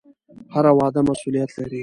[0.53, 1.79] هره وعده مسوولیت لري